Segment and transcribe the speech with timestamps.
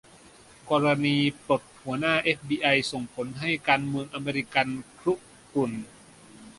[0.69, 1.15] กรณี
[1.47, 4.67] ปลดหัวหน้า เอฟบีไอ ส่งผลให้ การเมืองอเมริกัน
[4.99, 5.19] คุก
[5.55, 5.71] รุ่น